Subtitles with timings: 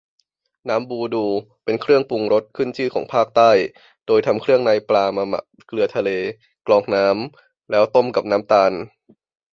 [0.69, 1.25] น้ำบูดู
[1.63, 3.51] เป็นเครื่องปรุงรสขึ้นชื่อของภาคใต้
[4.07, 6.09] โดยทำเครื่องในปลามาหมักเกลือทะเล
[6.67, 8.71] กรองน้ำ แล้วต้มกับน้ำตาล